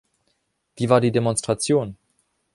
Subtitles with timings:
[0.77, 1.95] Wie war die Demonstration?